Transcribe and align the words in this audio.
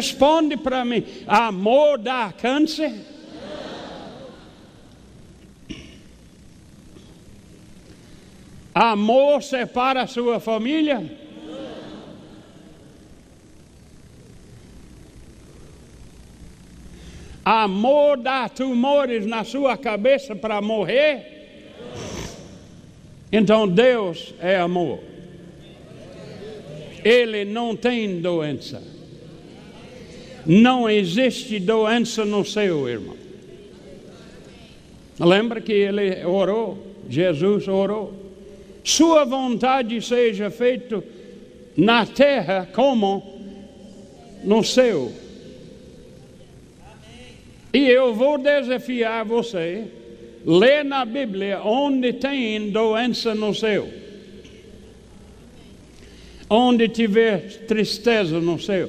Responde 0.00 0.56
para 0.56 0.82
mim: 0.82 1.04
amor 1.26 1.98
dá 1.98 2.32
câncer? 2.32 2.90
Amor 8.74 9.42
separa 9.42 10.00
a 10.02 10.06
sua 10.06 10.40
família? 10.40 11.04
Amor 17.44 18.16
dá 18.16 18.48
tumores 18.48 19.26
na 19.26 19.44
sua 19.44 19.76
cabeça 19.76 20.34
para 20.34 20.62
morrer? 20.62 21.26
Então 23.30 23.68
Deus 23.68 24.32
é 24.40 24.56
amor. 24.56 25.00
Ele 27.04 27.44
não 27.44 27.76
tem 27.76 28.18
doença. 28.22 28.89
Não 30.46 30.88
existe 30.88 31.58
doença 31.58 32.24
no 32.24 32.44
seu 32.44 32.88
irmão. 32.88 33.16
Lembra 35.18 35.60
que 35.60 35.72
ele 35.72 36.24
orou, 36.24 36.78
Jesus 37.08 37.68
orou. 37.68 38.14
Sua 38.82 39.24
vontade 39.24 40.00
seja 40.00 40.50
feita 40.50 41.04
na 41.76 42.06
terra 42.06 42.68
como 42.72 43.40
no 44.42 44.64
céu. 44.64 45.12
E 47.72 47.88
eu 47.88 48.14
vou 48.14 48.38
desafiar 48.38 49.24
você, 49.24 49.84
ler 50.44 50.84
na 50.84 51.04
Bíblia 51.04 51.60
onde 51.62 52.14
tem 52.14 52.70
doença 52.70 53.34
no 53.34 53.54
céu. 53.54 53.88
Onde 56.48 56.88
tiver 56.88 57.66
tristeza 57.66 58.40
no 58.40 58.58
céu. 58.58 58.88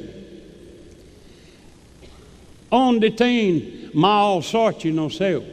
Onde 2.72 3.12
tem 3.12 3.90
mal 3.94 4.42
sorte 4.42 4.90
no 4.92 5.10
céu. 5.10 5.44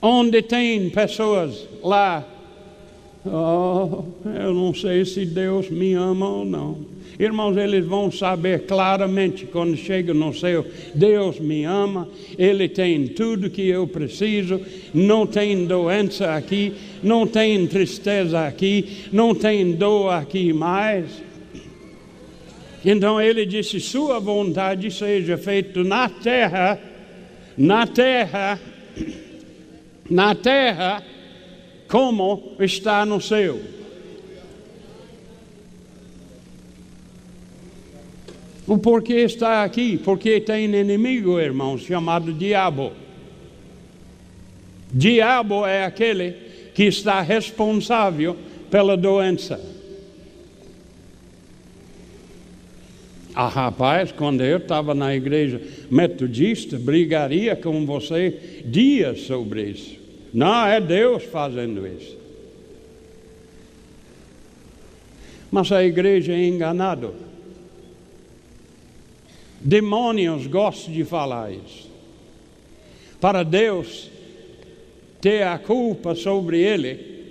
Onde 0.00 0.40
tem 0.40 0.88
pessoas 0.88 1.68
lá, 1.82 2.26
oh, 3.26 4.04
eu 4.24 4.54
não 4.54 4.72
sei 4.72 5.04
se 5.04 5.26
Deus 5.26 5.68
me 5.68 5.92
ama 5.94 6.28
ou 6.28 6.44
não. 6.44 6.78
Irmãos, 7.18 7.54
eles 7.58 7.84
vão 7.84 8.10
saber 8.10 8.64
claramente 8.64 9.44
quando 9.44 9.76
chegam 9.76 10.14
no 10.14 10.32
céu: 10.32 10.64
Deus 10.94 11.38
me 11.38 11.64
ama, 11.64 12.08
Ele 12.38 12.66
tem 12.66 13.08
tudo 13.08 13.50
que 13.50 13.68
eu 13.68 13.86
preciso, 13.86 14.58
não 14.94 15.26
tem 15.26 15.66
doença 15.66 16.34
aqui, 16.34 16.72
não 17.02 17.26
tem 17.26 17.66
tristeza 17.66 18.46
aqui, 18.46 19.08
não 19.12 19.34
tem 19.34 19.72
dor 19.72 20.14
aqui 20.14 20.50
mais. 20.54 21.04
Então 22.84 23.20
ele 23.20 23.44
disse: 23.44 23.78
Sua 23.78 24.18
vontade 24.18 24.90
seja 24.90 25.36
feita 25.36 25.84
na 25.84 26.08
terra, 26.08 26.78
na 27.56 27.86
terra, 27.86 28.60
na 30.08 30.34
terra, 30.34 31.04
como 31.86 32.54
está 32.58 33.04
no 33.04 33.20
céu. 33.20 33.58
O 38.66 38.78
porquê 38.78 39.14
está 39.14 39.64
aqui? 39.64 39.98
Porque 39.98 40.40
tem 40.40 40.64
inimigo, 40.72 41.40
irmãos, 41.40 41.82
chamado 41.82 42.32
diabo. 42.32 42.92
Diabo 44.92 45.66
é 45.66 45.84
aquele 45.84 46.32
que 46.72 46.84
está 46.84 47.20
responsável 47.20 48.36
pela 48.70 48.96
doença. 48.96 49.69
Ah, 53.42 53.48
rapaz, 53.48 54.12
quando 54.12 54.42
eu 54.42 54.58
estava 54.58 54.94
na 54.94 55.16
igreja 55.16 55.62
metodista, 55.90 56.78
brigaria 56.78 57.56
com 57.56 57.86
você 57.86 58.62
dias 58.66 59.22
sobre 59.22 59.70
isso. 59.70 59.96
Não, 60.30 60.66
é 60.66 60.78
Deus 60.78 61.22
fazendo 61.22 61.86
isso. 61.86 62.18
Mas 65.50 65.72
a 65.72 65.82
igreja 65.82 66.34
é 66.34 66.46
enganada. 66.48 67.14
Demônios 69.58 70.46
gostam 70.46 70.92
de 70.92 71.02
falar 71.06 71.50
isso. 71.50 71.90
Para 73.22 73.42
Deus 73.42 74.10
ter 75.18 75.44
a 75.44 75.58
culpa 75.58 76.14
sobre 76.14 76.60
ele, 76.60 77.24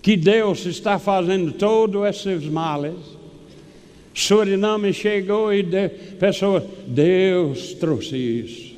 que 0.00 0.16
Deus 0.16 0.64
está 0.64 0.98
fazendo 0.98 1.52
todos 1.52 2.06
esses 2.06 2.48
males. 2.48 3.17
Suriname 4.18 4.92
chegou 4.92 5.54
e 5.54 5.62
de, 5.62 5.88
pessoas, 6.18 6.64
Deus 6.88 7.74
trouxe 7.74 8.16
isso. 8.16 8.76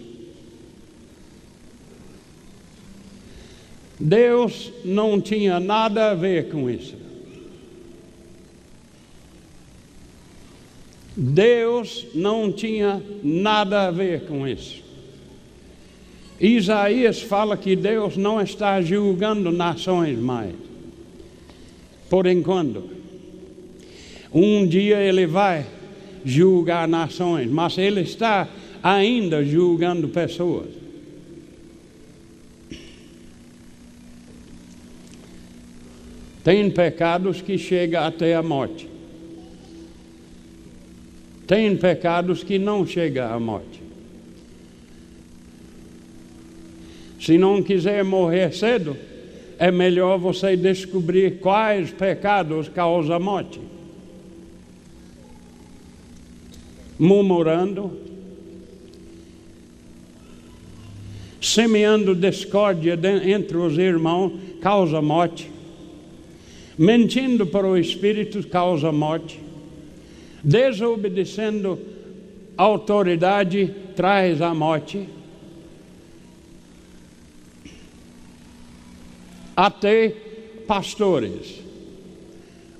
Deus 3.99 4.71
não 4.85 5.19
tinha 5.19 5.59
nada 5.59 6.11
a 6.11 6.15
ver 6.15 6.51
com 6.51 6.69
isso. 6.69 6.95
Deus 11.17 12.07
não 12.15 12.53
tinha 12.53 13.03
nada 13.23 13.89
a 13.89 13.91
ver 13.91 14.27
com 14.27 14.47
isso. 14.47 14.85
Isaías 16.39 17.23
fala 17.23 17.57
que 17.57 17.75
Deus 17.75 18.15
não 18.15 18.43
está 18.43 18.83
julgando 18.83 19.51
nações 19.51 20.19
mais. 20.19 20.55
Por 22.11 22.27
enquanto. 22.27 23.00
Um 24.33 24.67
dia 24.67 24.99
ele 25.01 25.27
vai 25.27 25.67
julgar 26.25 26.87
nações, 26.87 27.51
mas 27.51 27.77
ele 27.79 28.03
está 28.03 28.49
ainda 28.83 29.45
julgando 29.45 30.09
pessoas. 30.09 30.69
Tem 36.43 36.71
pecados 36.71 37.43
que 37.43 37.59
chegam 37.59 38.03
até 38.03 38.35
a 38.35 38.43
morte. 38.43 38.89
Tem 41.47 41.77
pecados 41.77 42.43
que 42.43 42.59
não 42.59 42.87
chegam 42.87 43.33
à 43.33 43.39
morte. 43.39 43.81
Se 47.21 47.37
não 47.37 47.63
quiser 47.63 48.03
morrer 48.03 48.55
cedo, 48.55 48.97
é 49.59 49.71
melhor 49.71 50.19
você 50.19 50.57
descobrir 50.57 51.39
quais 51.41 51.91
pecados 51.91 52.69
causam 52.69 53.17
a 53.17 53.19
morte. 53.21 53.61
Murmurando, 57.01 57.91
semeando 61.41 62.15
discórdia 62.15 62.97
entre 63.25 63.57
os 63.57 63.77
irmãos, 63.77 64.33
causa 64.61 65.03
morte. 65.03 65.51
Mentindo 66.79 67.47
para 67.47 67.67
o 67.67 67.77
Espírito 67.77 68.47
causa 68.47 68.93
morte 68.93 69.41
desobedecendo 70.43 71.79
a 72.57 72.63
autoridade 72.63 73.75
traz 73.95 74.41
a 74.41 74.55
morte. 74.55 75.09
Até 79.57 80.15
pastores, 80.67 81.61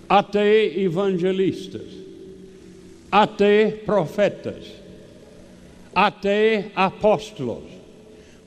até 0.09 0.65
evangelistas, 0.79 1.83
até 3.11 3.71
profetas, 3.71 4.65
até 5.95 6.71
apóstolos 6.75 7.81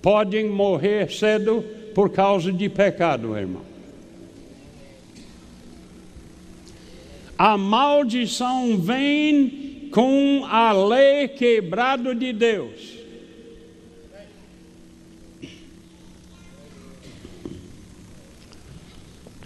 podem 0.04 0.50
morrer 0.50 1.10
cedo 1.10 1.64
por 1.96 2.10
causa 2.10 2.52
de 2.52 2.68
pecado, 2.68 3.38
irmão. 3.38 3.62
A 7.38 7.58
maldição 7.58 8.78
vem 8.78 9.90
com 9.92 10.46
a 10.46 10.72
lei 10.74 11.30
quebrada 11.30 12.14
de 12.14 12.34
Deus. 12.34 12.94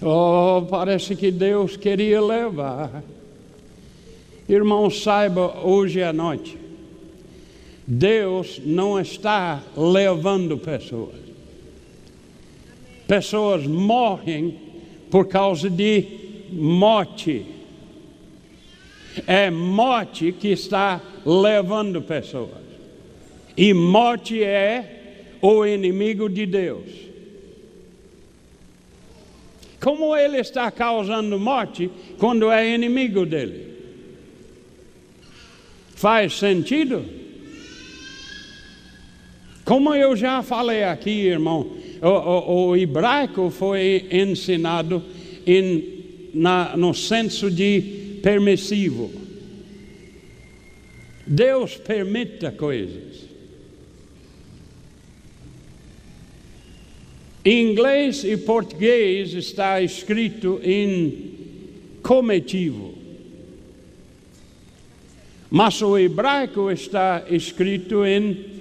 Oh, 0.01 0.65
parece 0.69 1.15
que 1.15 1.31
Deus 1.31 1.75
queria 1.75 2.21
levar. 2.21 3.03
Irmão, 4.47 4.89
saiba 4.89 5.59
hoje 5.63 6.01
à 6.01 6.13
noite. 6.13 6.57
Deus 7.85 8.61
não 8.65 8.99
está 8.99 9.61
levando 9.75 10.57
pessoas. 10.57 11.15
Pessoas 13.07 13.65
morrem 13.65 14.59
por 15.09 15.27
causa 15.27 15.69
de 15.69 16.05
morte 16.51 17.57
é 19.25 19.49
morte 19.49 20.31
que 20.31 20.49
está 20.49 21.01
levando 21.25 22.01
pessoas. 22.01 22.67
E 23.55 23.73
morte 23.73 24.43
é 24.43 25.35
o 25.41 25.65
inimigo 25.65 26.29
de 26.29 26.45
Deus. 26.45 27.07
Como 29.79 30.15
ele 30.15 30.37
está 30.37 30.69
causando 30.69 31.39
morte 31.39 31.89
quando 32.17 32.51
é 32.51 32.73
inimigo 32.73 33.25
dele? 33.25 33.66
Faz 35.97 36.37
sentido? 36.37 37.03
Como 39.65 39.95
eu 39.95 40.15
já 40.15 40.43
falei 40.43 40.83
aqui, 40.83 41.25
irmão, 41.25 41.75
o, 41.99 42.07
o, 42.07 42.67
o 42.67 42.77
hebraico 42.77 43.49
foi 43.49 44.05
ensinado 44.11 45.03
em, 45.43 46.29
na, 46.35 46.77
no 46.77 46.93
senso 46.93 47.49
de 47.49 48.19
permissivo. 48.21 49.11
Deus 51.25 51.77
permita 51.77 52.51
coisas. 52.51 53.25
Em 57.43 57.71
inglês 57.71 58.23
e 58.23 58.37
português 58.37 59.33
está 59.33 59.81
escrito 59.81 60.59
em 60.63 61.31
cometivo. 62.03 62.96
Mas 65.49 65.81
o 65.81 65.97
hebraico 65.97 66.69
está 66.69 67.23
escrito 67.29 68.05
em 68.05 68.57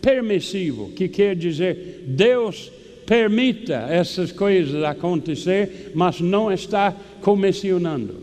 permissivo, 0.00 0.90
que 0.90 1.08
quer 1.08 1.36
dizer 1.36 2.04
Deus 2.06 2.70
permita 3.06 3.86
essas 3.90 4.32
coisas 4.32 4.82
acontecer, 4.82 5.92
mas 5.94 6.20
não 6.20 6.50
está 6.50 6.94
comissionando. 7.20 8.16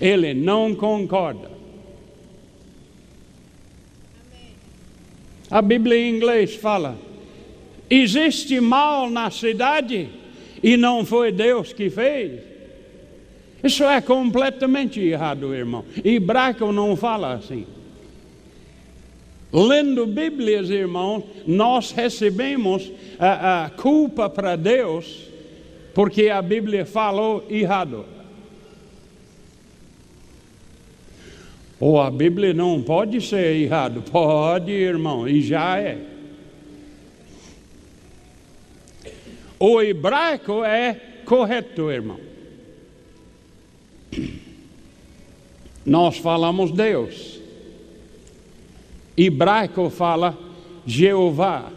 Ele 0.00 0.32
não 0.32 0.74
concorda. 0.74 1.50
A 5.50 5.60
Bíblia 5.60 5.96
em 5.96 6.14
inglês 6.14 6.54
fala: 6.54 6.96
existe 7.90 8.60
mal 8.60 9.10
na 9.10 9.30
cidade 9.30 10.08
e 10.62 10.76
não 10.76 11.04
foi 11.04 11.32
Deus 11.32 11.72
que 11.72 11.90
fez. 11.90 12.57
Isso 13.62 13.84
é 13.84 14.00
completamente 14.00 15.00
errado, 15.00 15.54
irmão. 15.54 15.84
Hebraico 16.04 16.70
não 16.72 16.96
fala 16.96 17.34
assim. 17.34 17.66
Lendo 19.52 20.06
Bíblias, 20.06 20.68
irmãos, 20.68 21.24
nós 21.46 21.90
recebemos 21.90 22.92
a, 23.18 23.64
a 23.64 23.70
culpa 23.70 24.28
para 24.28 24.56
Deus 24.56 25.28
porque 25.94 26.28
a 26.28 26.40
Bíblia 26.40 26.86
falou 26.86 27.44
errado. 27.50 28.04
Ou 31.80 32.00
a 32.00 32.10
Bíblia 32.10 32.54
não 32.54 32.82
pode 32.82 33.20
ser 33.20 33.56
errado? 33.56 34.02
Pode, 34.02 34.70
irmão, 34.70 35.26
e 35.26 35.40
já 35.40 35.78
é. 35.80 35.98
O 39.58 39.82
hebraico 39.82 40.62
é 40.62 41.00
correto, 41.24 41.90
irmão. 41.90 42.27
Nós 45.88 46.18
falamos 46.18 46.70
Deus. 46.70 47.40
Hebraico 49.16 49.88
fala 49.88 50.38
Jeová. 50.86 51.72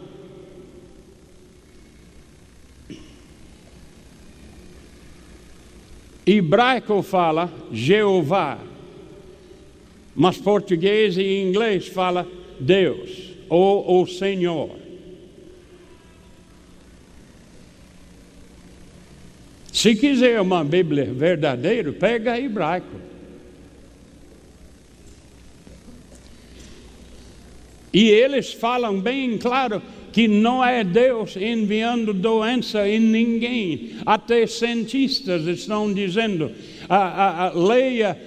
Hebraico 6.28 7.02
fala 7.02 7.50
Jeová. 7.72 8.60
Mas 10.14 10.38
português 10.38 11.16
e 11.16 11.42
inglês 11.42 11.88
fala 11.88 12.28
Deus 12.60 13.32
ou 13.48 14.02
o 14.02 14.06
Senhor. 14.06 14.76
Se 19.72 19.96
quiser 19.96 20.42
uma 20.42 20.66
Bíblia 20.66 21.06
verdadeira, 21.06 21.94
pega 21.94 22.38
hebraico. 22.38 23.11
E 27.94 28.10
eles 28.10 28.54
falam 28.54 29.00
bem 29.00 29.38
claro 29.38 29.82
que 30.12 30.28
não 30.28 30.64
é 30.64 30.84
Deus 30.84 31.36
enviando 31.36 32.14
doença 32.14 32.88
em 32.88 33.00
ninguém. 33.00 33.92
Até 34.06 34.46
cientistas 34.46 35.46
estão 35.48 35.94
dizendo, 35.94 36.52
leia 37.56 38.18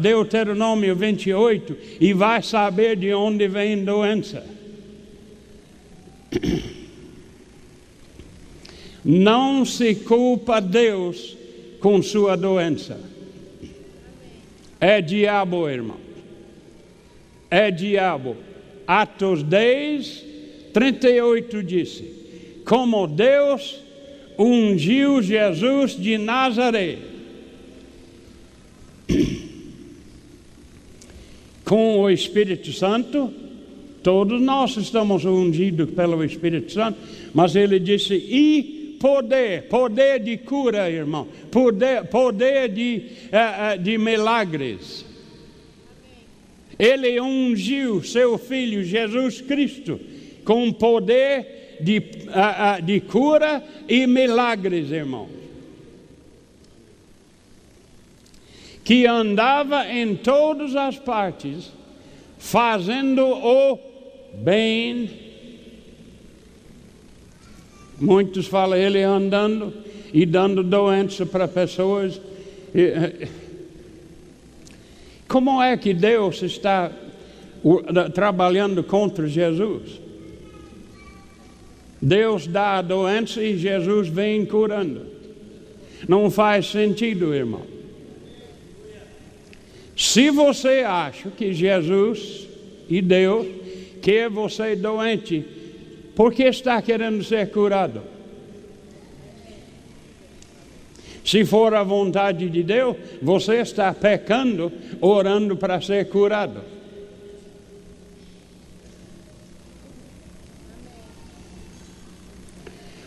Deuteronômio 0.00 0.94
28 0.94 1.76
e 2.00 2.12
vai 2.12 2.42
saber 2.42 2.96
de 2.96 3.12
onde 3.14 3.48
vem 3.48 3.84
doença. 3.84 4.44
Não 9.02 9.64
se 9.64 9.94
culpa 9.94 10.60
Deus 10.60 11.34
com 11.80 12.02
sua 12.02 12.36
doença. 12.36 13.00
É 14.78 15.00
diabo, 15.00 15.66
irmão. 15.66 16.09
É 17.50 17.70
diabo. 17.70 18.36
Atos 18.86 19.42
10, 19.42 20.24
38 20.72 21.62
disse: 21.62 22.62
Como 22.64 23.06
Deus 23.06 23.80
ungiu 24.38 25.20
Jesus 25.22 25.96
de 25.96 26.16
Nazaré 26.16 26.98
com 31.64 32.00
o 32.00 32.10
Espírito 32.10 32.72
Santo, 32.72 33.32
todos 34.02 34.40
nós 34.40 34.76
estamos 34.76 35.24
ungidos 35.24 35.90
pelo 35.90 36.24
Espírito 36.24 36.72
Santo, 36.72 36.98
mas 37.34 37.54
ele 37.54 37.78
disse: 37.78 38.14
e 38.14 38.96
poder, 39.00 39.62
poder 39.68 40.20
de 40.20 40.36
cura, 40.36 40.90
irmão, 40.90 41.26
poder, 41.50 42.04
poder 42.04 42.68
de, 42.68 43.02
uh, 43.32 43.74
uh, 43.74 43.82
de 43.82 43.96
milagres. 43.96 45.09
Ele 46.78 47.20
ungiu 47.20 48.02
seu 48.02 48.38
filho 48.38 48.82
Jesus 48.82 49.40
Cristo 49.40 50.00
com 50.44 50.72
poder 50.72 51.78
de, 51.80 52.02
de 52.84 53.00
cura 53.00 53.62
e 53.88 54.06
milagres, 54.06 54.90
irmão. 54.90 55.28
Que 58.82 59.06
andava 59.06 59.86
em 59.88 60.16
todas 60.16 60.74
as 60.74 60.98
partes, 60.98 61.70
fazendo 62.38 63.22
o 63.22 63.78
bem 64.34 65.30
Muitos 68.00 68.46
falam 68.46 68.78
ele 68.78 69.02
andando 69.02 69.74
e 70.12 70.24
dando 70.24 70.62
doença 70.62 71.26
para 71.26 71.46
pessoas. 71.46 72.18
Como 75.30 75.62
é 75.62 75.76
que 75.76 75.94
Deus 75.94 76.42
está 76.42 76.90
trabalhando 78.12 78.82
contra 78.82 79.28
Jesus? 79.28 80.00
Deus 82.02 82.48
dá 82.48 82.78
a 82.78 82.82
doença 82.82 83.40
e 83.40 83.56
Jesus 83.56 84.08
vem 84.08 84.44
curando. 84.44 85.06
Não 86.08 86.32
faz 86.32 86.66
sentido, 86.66 87.32
irmão. 87.32 87.62
Se 89.96 90.30
você 90.30 90.80
acha 90.80 91.30
que 91.30 91.52
Jesus 91.52 92.48
e 92.88 93.00
Deus 93.00 93.46
quer 94.02 94.28
você 94.28 94.74
doente, 94.74 95.44
por 96.16 96.34
que 96.34 96.42
está 96.42 96.82
querendo 96.82 97.22
ser 97.22 97.52
curado? 97.52 98.02
Se 101.30 101.44
for 101.44 101.72
a 101.74 101.84
vontade 101.84 102.50
de 102.50 102.60
Deus, 102.60 102.96
você 103.22 103.60
está 103.60 103.94
pecando, 103.94 104.72
orando 105.00 105.56
para 105.56 105.80
ser 105.80 106.08
curado. 106.08 106.60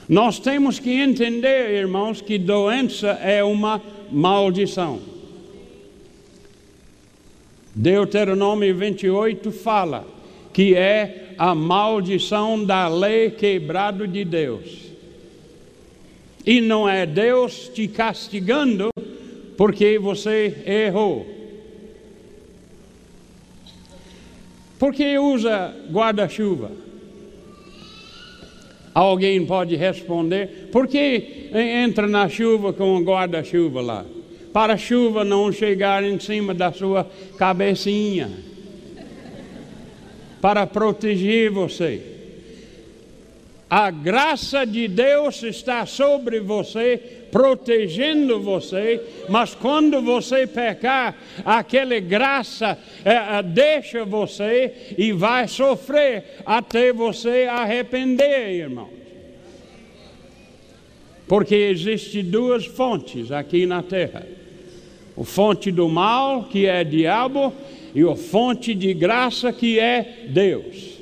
Nós 0.07 0.39
temos 0.39 0.79
que 0.79 0.91
entender, 1.01 1.71
irmãos, 1.71 2.21
que 2.21 2.37
doença 2.37 3.09
é 3.21 3.43
uma 3.43 3.81
maldição. 4.09 5.01
Deuteronômio 7.75 8.73
28 8.73 9.51
fala 9.51 10.07
que 10.53 10.73
é 10.75 11.33
a 11.37 11.53
maldição 11.53 12.63
da 12.63 12.87
lei 12.87 13.31
quebrado 13.31 14.07
de 14.07 14.23
Deus. 14.23 14.82
E 16.45 16.59
não 16.59 16.87
é 16.87 17.05
Deus 17.05 17.69
te 17.69 17.87
castigando 17.87 18.89
porque 19.57 19.97
você 19.97 20.63
errou. 20.65 21.25
Por 24.77 24.93
que 24.93 25.17
usa 25.17 25.73
guarda-chuva? 25.89 26.71
Alguém 28.93 29.45
pode 29.45 29.75
responder: 29.75 30.69
por 30.71 30.87
que 30.87 31.49
entra 31.53 32.07
na 32.07 32.27
chuva 32.27 32.73
com 32.73 32.95
um 32.95 33.03
guarda-chuva 33.03 33.81
lá? 33.81 34.05
Para 34.51 34.73
a 34.73 34.77
chuva 34.77 35.23
não 35.23 35.51
chegar 35.51 36.03
em 36.03 36.19
cima 36.19 36.53
da 36.53 36.71
sua 36.71 37.09
cabecinha 37.37 38.29
para 40.41 40.67
proteger 40.67 41.49
você. 41.49 42.12
A 43.75 43.89
graça 43.89 44.67
de 44.67 44.87
Deus 44.87 45.41
está 45.41 45.83
sobre 45.87 46.39
você, 46.39 46.95
protegendo 47.31 48.39
você, 48.39 49.01
mas 49.27 49.55
quando 49.55 49.99
você 49.99 50.45
pecar, 50.45 51.17
aquela 51.43 51.99
graça 51.99 52.77
é, 53.03 53.41
deixa 53.41 54.05
você 54.05 54.93
e 54.95 55.11
vai 55.11 55.47
sofrer 55.47 56.23
até 56.45 56.93
você 56.93 57.47
arrepender, 57.49 58.51
irmãos. 58.51 58.91
Porque 61.27 61.55
existem 61.55 62.23
duas 62.23 62.67
fontes 62.67 63.31
aqui 63.31 63.65
na 63.65 63.81
terra: 63.81 64.27
o 65.15 65.23
fonte 65.23 65.71
do 65.71 65.89
mal, 65.89 66.43
que 66.43 66.67
é 66.67 66.83
diabo, 66.83 67.51
e 67.95 68.03
a 68.03 68.15
fonte 68.15 68.75
de 68.75 68.93
graça, 68.93 69.51
que 69.51 69.79
é 69.79 70.27
Deus. 70.27 70.92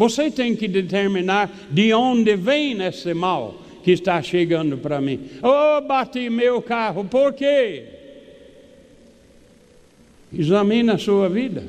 Você 0.00 0.30
tem 0.30 0.56
que 0.56 0.66
determinar 0.66 1.52
de 1.70 1.92
onde 1.92 2.34
vem 2.34 2.80
esse 2.80 3.12
mal 3.12 3.56
que 3.84 3.90
está 3.90 4.22
chegando 4.22 4.78
para 4.78 4.98
mim. 4.98 5.28
Oh, 5.42 5.82
bati 5.82 6.30
meu 6.30 6.62
carro, 6.62 7.04
por 7.04 7.34
quê? 7.34 7.84
Examine 10.32 10.92
a 10.92 10.96
sua 10.96 11.28
vida. 11.28 11.62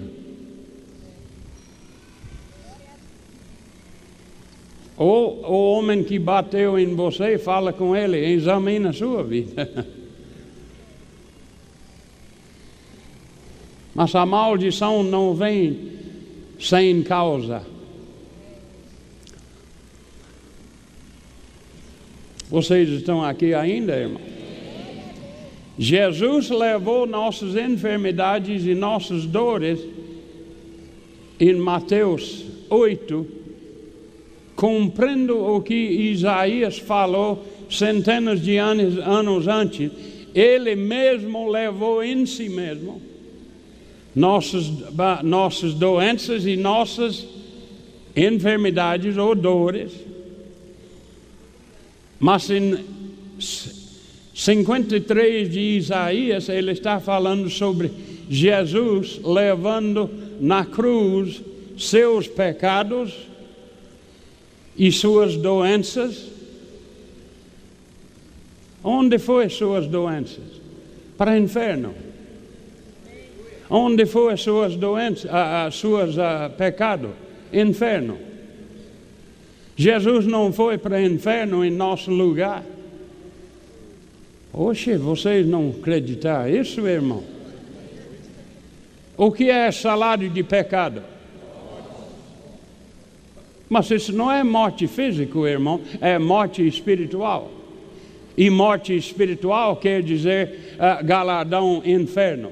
Ou 4.95 5.45
o 5.45 5.73
homem 5.73 6.01
que 6.01 6.17
bateu 6.17 6.79
em 6.79 6.95
você, 6.95 7.37
fala 7.37 7.73
com 7.73 7.93
ele, 7.93 8.17
examine 8.17 8.87
a 8.87 8.93
sua 8.93 9.25
vida. 9.25 9.69
Mas 13.93 14.15
a 14.15 14.25
maldição 14.25 15.03
não 15.03 15.35
vem 15.35 15.91
sem 16.57 17.03
causa. 17.03 17.69
Vocês 22.51 22.89
estão 22.89 23.23
aqui 23.23 23.53
ainda, 23.53 23.95
irmão? 23.95 24.19
Jesus 25.79 26.49
levou 26.49 27.07
nossas 27.07 27.55
enfermidades 27.55 28.65
e 28.65 28.75
nossas 28.75 29.25
dores 29.25 29.79
em 31.39 31.53
Mateus 31.55 32.43
8, 32.69 33.25
cumprindo 34.53 35.39
o 35.41 35.61
que 35.61 35.73
Isaías 35.73 36.77
falou 36.77 37.41
centenas 37.69 38.41
de 38.41 38.57
anos, 38.57 38.97
anos 38.97 39.47
antes. 39.47 39.89
Ele 40.35 40.75
mesmo 40.75 41.49
levou 41.49 42.03
em 42.03 42.25
si 42.25 42.49
mesmo 42.49 43.01
nossas, 44.13 44.69
nossas 45.23 45.73
doenças 45.73 46.45
e 46.45 46.57
nossas 46.57 47.25
enfermidades 48.13 49.15
ou 49.15 49.33
dores 49.33 50.10
mas 52.21 52.51
em 52.51 52.77
53 54.31 55.49
de 55.49 55.59
Isaías, 55.59 56.47
ele 56.49 56.71
está 56.71 56.99
falando 56.99 57.49
sobre 57.49 57.91
Jesus 58.29 59.19
levando 59.23 60.07
na 60.39 60.63
cruz 60.63 61.41
seus 61.75 62.27
pecados 62.27 63.11
e 64.77 64.91
suas 64.91 65.35
doenças. 65.35 66.29
Onde 68.83 69.17
foi 69.17 69.49
suas 69.49 69.87
doenças? 69.87 70.61
Para 71.17 71.31
o 71.31 71.37
inferno. 71.37 71.95
Onde 73.67 74.05
foi 74.05 74.37
suas 74.37 74.75
doenças, 74.75 75.25
as 75.33 75.73
suas 75.73 76.15
uh, 76.17 76.51
pecados? 76.55 77.09
Inferno. 77.51 78.30
Jesus 79.75 80.25
não 80.25 80.51
foi 80.51 80.77
para 80.77 80.97
o 80.97 81.01
inferno 81.01 81.63
em 81.63 81.71
nosso 81.71 82.11
lugar. 82.11 82.63
Oxe, 84.53 84.97
vocês 84.97 85.47
não 85.47 85.69
acreditam 85.69 86.47
isso, 86.47 86.85
irmão? 86.85 87.23
O 89.17 89.31
que 89.31 89.49
é 89.49 89.71
salário 89.71 90.29
de 90.29 90.43
pecado? 90.43 91.03
Mas 93.69 93.89
isso 93.89 94.11
não 94.11 94.29
é 94.29 94.43
morte 94.43 94.85
física, 94.85 95.39
irmão, 95.39 95.79
é 96.01 96.19
morte 96.19 96.67
espiritual. 96.67 97.49
E 98.35 98.49
morte 98.49 98.95
espiritual 98.95 99.77
quer 99.77 100.03
dizer 100.03 100.75
uh, 100.75 101.05
galardão 101.05 101.81
inferno. 101.85 102.51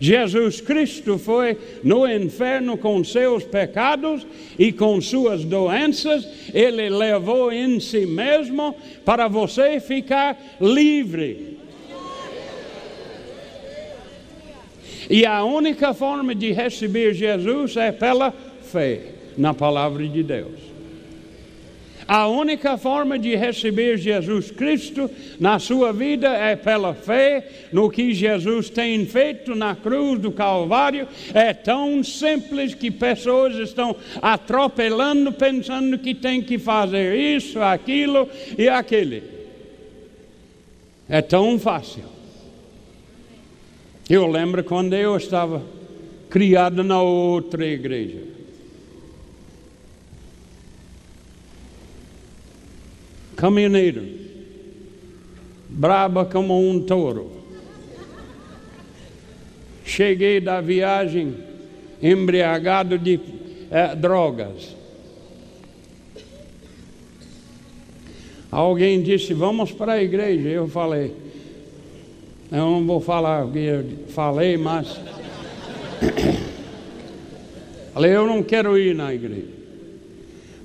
Jesus 0.00 0.60
Cristo 0.60 1.18
foi 1.18 1.56
no 1.82 2.06
inferno 2.06 2.76
com 2.76 3.02
seus 3.02 3.44
pecados 3.44 4.26
e 4.58 4.72
com 4.72 5.00
suas 5.00 5.44
doenças, 5.44 6.26
ele 6.54 6.88
levou 6.88 7.52
em 7.52 7.80
si 7.80 8.06
mesmo 8.06 8.74
para 9.04 9.28
você 9.28 9.80
ficar 9.80 10.38
livre. 10.60 11.58
E 15.10 15.24
a 15.24 15.42
única 15.42 15.94
forma 15.94 16.34
de 16.34 16.52
receber 16.52 17.14
Jesus 17.14 17.76
é 17.76 17.90
pela 17.90 18.30
fé 18.62 19.00
na 19.36 19.54
palavra 19.54 20.06
de 20.06 20.22
Deus. 20.22 20.67
A 22.08 22.26
única 22.26 22.78
forma 22.78 23.18
de 23.18 23.36
receber 23.36 23.98
Jesus 23.98 24.50
Cristo 24.50 25.10
na 25.38 25.58
sua 25.58 25.92
vida 25.92 26.28
é 26.28 26.56
pela 26.56 26.94
fé 26.94 27.46
no 27.70 27.90
que 27.90 28.14
Jesus 28.14 28.70
tem 28.70 29.04
feito 29.04 29.54
na 29.54 29.76
cruz 29.76 30.18
do 30.18 30.32
Calvário. 30.32 31.06
É 31.34 31.52
tão 31.52 32.02
simples 32.02 32.74
que 32.74 32.90
pessoas 32.90 33.56
estão 33.56 33.94
atropelando, 34.22 35.30
pensando 35.32 35.98
que 35.98 36.14
tem 36.14 36.40
que 36.40 36.58
fazer 36.58 37.14
isso, 37.14 37.60
aquilo 37.60 38.26
e 38.56 38.70
aquele. 38.70 39.22
É 41.06 41.20
tão 41.20 41.58
fácil. 41.58 42.04
Eu 44.08 44.26
lembro 44.26 44.64
quando 44.64 44.94
eu 44.94 45.14
estava 45.14 45.62
criado 46.30 46.82
na 46.82 47.02
outra 47.02 47.66
igreja. 47.66 48.37
Caminhoneiro, 53.38 54.04
braba 55.68 56.24
como 56.24 56.58
um 56.60 56.80
touro. 56.80 57.30
Cheguei 59.84 60.40
da 60.40 60.60
viagem 60.60 61.34
embriagado 62.02 62.98
de 62.98 63.18
eh, 63.70 63.94
drogas. 63.94 64.76
Alguém 68.50 69.02
disse: 69.02 69.32
Vamos 69.32 69.70
para 69.70 69.92
a 69.92 70.02
igreja. 70.02 70.48
Eu 70.48 70.68
falei: 70.68 71.14
Eu 72.50 72.58
não 72.58 72.84
vou 72.84 73.00
falar 73.00 73.46
o 73.46 73.52
que 73.52 73.58
eu 73.60 73.84
falei, 74.08 74.56
mas. 74.56 75.00
falei: 77.94 78.16
Eu 78.16 78.26
não 78.26 78.42
quero 78.42 78.76
ir 78.76 78.94
na 78.94 79.14
igreja. 79.14 79.57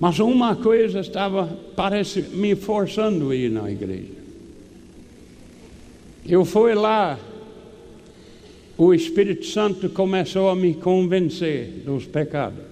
Mas 0.04 0.20
uma 0.20 0.54
coisa 0.54 1.00
estava, 1.00 1.46
parece, 1.78 2.24
me 2.24 2.58
forçando 2.58 3.30
a 3.30 3.36
ir 3.38 3.50
na 3.50 3.72
igreja. 3.72 4.12
Eu 6.28 6.44
fui 6.44 6.76
lá, 6.76 7.18
o 8.78 8.94
Espírito 8.94 9.46
Santo 9.46 9.90
começou 9.90 10.50
a 10.50 10.58
me 10.58 10.74
convencer 10.74 11.84
dos 11.86 12.06
pecados. 12.06 12.66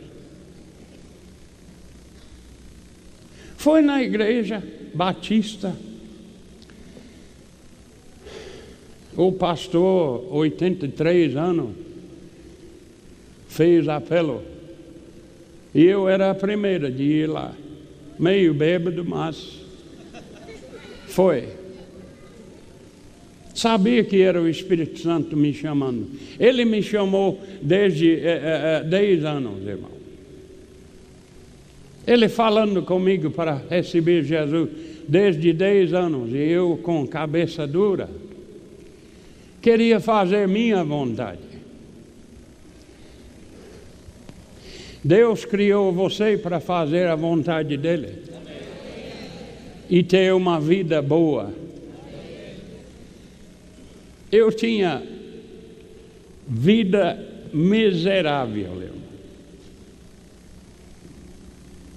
Foi 3.56 3.82
na 3.82 4.04
igreja 4.04 4.62
batista. 4.94 5.74
O 9.16 9.32
pastor, 9.32 10.28
83 10.34 11.38
anos, 11.38 11.70
fez 13.48 13.88
apelo 13.88 14.51
e 15.74 15.86
eu 15.86 16.08
era 16.08 16.32
a 16.32 16.36
primeira 16.36 16.92
de 16.92 17.04
ir 17.04 17.28
lá. 17.28 17.54
Meio 18.20 18.54
bêbado, 18.54 19.04
mas 19.06 19.60
foi. 21.08 21.50
Sabia 23.54 24.04
que 24.04 24.22
era 24.22 24.42
o 24.42 24.48
Espírito 24.48 25.00
Santo 25.00 25.36
me 25.36 25.54
chamando. 25.54 26.08
Ele 26.40 26.66
me 26.66 26.82
chamou 26.82 27.42
desde 27.62 28.20
é, 28.20 28.82
é, 28.82 28.84
10 28.84 29.26
anos, 29.26 29.68
irmão. 29.68 29.92
Ele 32.08 32.28
falando 32.28 32.82
comigo 32.82 33.30
para 33.30 33.62
receber 33.70 34.24
Jesus 34.24 34.70
desde 35.08 35.54
10 35.54 35.94
anos, 35.94 36.32
e 36.32 36.38
eu 36.38 36.80
com 36.82 37.06
cabeça 37.06 37.68
dura, 37.68 38.10
queria 39.62 40.00
fazer 40.00 40.48
minha 40.48 40.84
vontade. 40.84 41.51
Deus 45.04 45.46
criou 45.46 45.92
você 45.92 46.38
para 46.38 46.60
fazer 46.60 47.08
a 47.08 47.16
vontade 47.16 47.76
dEle 47.76 48.10
e 49.90 50.04
ter 50.04 50.34
uma 50.34 50.60
vida 50.60 51.02
boa. 51.02 51.52
Eu 54.32 54.52
tinha 54.52 55.04
vida 56.48 57.20
miserável. 57.52 58.92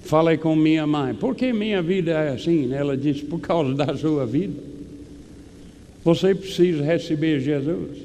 Falei 0.03 0.37
com 0.37 0.55
minha 0.55 0.85
mãe, 0.85 1.15
por 1.15 1.35
que 1.35 1.51
minha 1.51 1.81
vida 1.81 2.11
é 2.11 2.29
assim? 2.33 2.71
Ela 2.73 2.95
disse, 2.95 3.23
por 3.23 3.39
causa 3.39 3.73
da 3.73 3.95
sua 3.97 4.25
vida. 4.25 4.61
Você 6.03 6.35
precisa 6.35 6.83
receber 6.83 7.39
Jesus. 7.39 7.97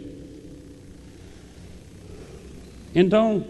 Então, 2.95 3.45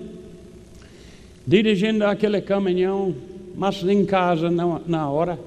dirigindo 1.47 2.05
aquele 2.05 2.41
caminhão, 2.41 3.15
mas 3.57 3.83
em 3.83 4.05
casa 4.05 4.51
na, 4.51 4.81
na 4.87 5.11
hora, 5.11 5.39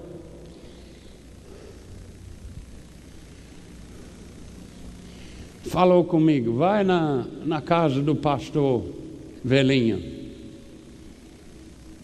falou 5.73 6.03
comigo, 6.03 6.53
vai 6.53 6.83
na, 6.83 7.25
na 7.43 7.59
casa 7.59 7.99
do 7.99 8.15
pastor 8.15 8.83
Velhinho. 9.43 10.03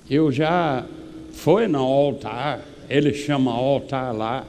Eu 0.10 0.32
já 0.32 0.86
fui 1.32 1.68
no 1.68 1.78
altar, 1.78 2.66
ele 2.90 3.14
chama 3.14 3.52
altar 3.52 4.12
lá. 4.12 4.44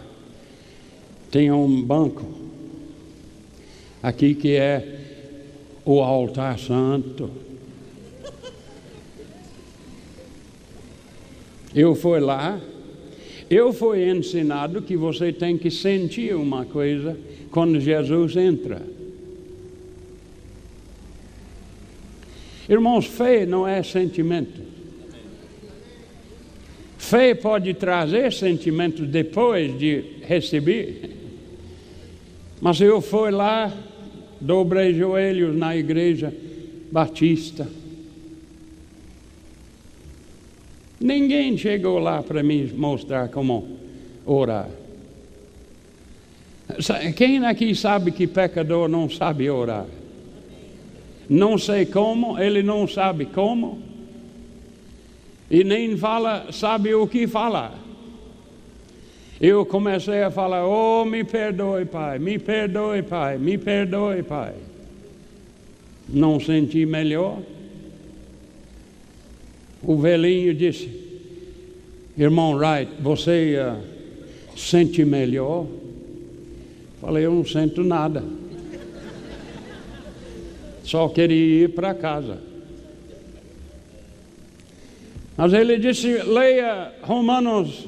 Tem 1.31 1.53
um 1.53 1.83
banco 1.83 2.25
aqui 4.03 4.35
que 4.35 4.57
é 4.57 5.01
o 5.85 6.01
altar 6.01 6.59
santo. 6.59 7.31
Eu 11.75 11.95
fui 11.95 12.19
lá, 12.19 12.61
eu 13.49 13.73
fui 13.73 14.09
ensinado 14.09 14.83
que 14.83 14.97
você 14.97 15.33
tem 15.33 15.57
que 15.57 15.71
sentir 15.71 16.35
uma 16.35 16.65
coisa 16.65 17.17
quando 17.51 17.81
Jesus 17.81 18.37
entra. 18.37 18.83
Irmãos, 22.69 23.07
fé 23.07 23.45
não 23.45 23.67
é 23.67 23.83
sentimento. 23.83 24.61
Fé 26.97 27.35
pode 27.35 27.75
trazer 27.75 28.33
sentimentos 28.33 29.09
depois 29.09 29.77
de 29.77 30.05
receber. 30.23 31.17
Mas 32.61 32.81
eu 32.81 33.01
fui 33.01 33.33
lá, 33.33 33.73
dobrei 34.41 34.95
joelhos 34.95 35.57
na 35.57 35.77
igreja 35.77 36.33
batista. 36.93 37.67
Ninguém 41.01 41.57
chegou 41.57 41.99
lá 41.99 42.23
para 42.23 42.43
me 42.43 42.67
mostrar 42.67 43.29
como 43.29 43.67
orar. 44.27 44.69
Quem 47.17 47.45
aqui 47.47 47.75
sabe 47.75 48.13
que 48.13 48.27
pecador 48.27 48.87
não 48.87 49.09
sabe 49.09 49.49
orar? 49.49 49.87
Não 51.29 51.57
sei 51.57 51.87
como, 51.87 52.39
ele 52.39 52.63
não 52.63 52.87
sabe 52.87 53.25
como 53.25 53.83
e 55.51 55.65
nem 55.65 55.97
fala, 55.97 56.53
sabe 56.53 56.95
o 56.95 57.07
que 57.07 57.27
falar. 57.27 57.75
Eu 59.41 59.65
comecei 59.65 60.23
a 60.23 60.31
falar: 60.31 60.67
Oh, 60.67 61.05
me 61.05 61.25
perdoe, 61.25 61.87
Pai, 61.87 62.19
me 62.19 62.39
perdoe, 62.39 63.03
Pai, 63.03 63.39
me 63.39 63.57
perdoe, 63.57 64.23
Pai. 64.23 64.53
Não 66.09 66.39
senti 66.39 66.85
melhor. 66.85 67.39
O 69.83 69.97
velhinho 69.97 70.55
disse: 70.55 70.89
Irmão 72.17 72.55
Wright, 72.55 72.91
você 73.01 73.57
uh, 73.57 74.59
sente 74.59 75.05
melhor? 75.05 75.67
Falei: 77.01 77.25
Eu 77.25 77.33
não 77.33 77.45
sinto 77.45 77.83
nada. 77.83 78.23
Só 80.85 81.09
queria 81.09 81.65
ir 81.65 81.69
para 81.69 81.95
casa. 81.95 82.39
Mas 85.37 85.53
ele 85.55 85.79
disse: 85.79 86.23
leia 86.23 86.93
Romanos 87.03 87.87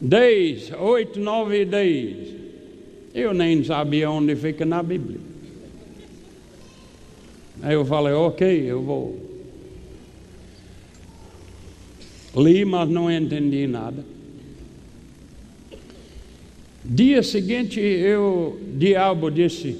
10, 0.00 0.72
8, 0.78 1.18
9 1.18 1.60
e 1.60 1.64
10. 1.64 2.28
Eu 3.14 3.34
nem 3.34 3.64
sabia 3.64 4.08
onde 4.08 4.36
fica 4.36 4.64
na 4.64 4.82
Bíblia. 4.82 5.18
Aí 7.62 7.74
eu 7.74 7.84
falei: 7.84 8.12
ok, 8.12 8.70
eu 8.70 8.82
vou. 8.82 9.37
Li, 12.36 12.64
mas 12.64 12.88
não 12.88 13.10
entendi 13.10 13.66
nada. 13.66 14.04
Dia 16.84 17.22
seguinte, 17.22 17.80
eu, 17.80 18.58
diabo 18.76 19.30
disse: 19.30 19.76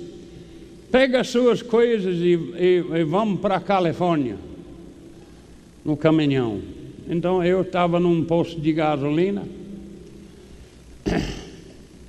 pega 0.90 1.24
suas 1.24 1.62
coisas 1.62 2.16
e, 2.16 2.34
e, 2.34 2.84
e 3.00 3.04
vamos 3.04 3.40
para 3.40 3.56
a 3.56 3.60
Califórnia 3.60 4.36
no 5.84 5.96
caminhão. 5.96 6.60
Então 7.08 7.42
eu 7.42 7.62
estava 7.62 7.98
num 7.98 8.24
posto 8.24 8.60
de 8.60 8.72
gasolina. 8.72 9.44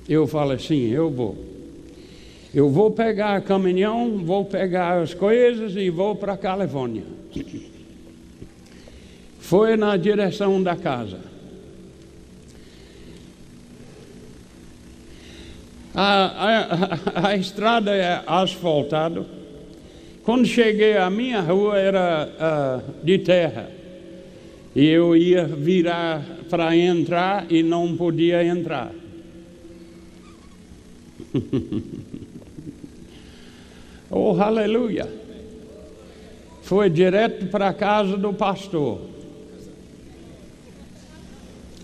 Eu 0.08 0.26
falei 0.26 0.56
assim: 0.56 0.88
eu 0.88 1.08
vou. 1.08 1.38
Eu 2.52 2.68
vou 2.68 2.90
pegar 2.90 3.40
o 3.40 3.44
caminhão, 3.44 4.18
vou 4.18 4.44
pegar 4.44 5.00
as 5.00 5.14
coisas 5.14 5.76
e 5.76 5.88
vou 5.88 6.16
para 6.16 6.32
a 6.32 6.36
Califórnia. 6.36 7.04
Foi 9.50 9.76
na 9.76 9.96
direção 9.96 10.62
da 10.62 10.76
casa. 10.76 11.18
A, 15.92 16.68
a, 17.16 17.30
a 17.30 17.36
estrada 17.36 17.90
é 17.92 18.22
asfaltada. 18.28 19.26
Quando 20.22 20.46
cheguei 20.46 20.96
à 20.96 21.10
minha 21.10 21.40
rua 21.40 21.76
era 21.76 22.28
uh, 22.28 23.04
de 23.04 23.18
terra. 23.18 23.68
E 24.72 24.86
eu 24.86 25.16
ia 25.16 25.46
virar 25.46 26.24
para 26.48 26.76
entrar 26.76 27.50
e 27.50 27.60
não 27.60 27.96
podia 27.96 28.44
entrar. 28.44 28.92
oh, 34.08 34.40
aleluia! 34.40 35.12
Foi 36.62 36.88
direto 36.88 37.46
para 37.46 37.70
a 37.70 37.74
casa 37.74 38.16
do 38.16 38.32
pastor. 38.32 39.09